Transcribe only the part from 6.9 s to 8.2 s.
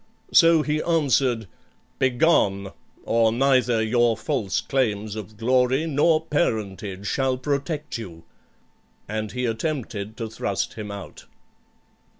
shall protect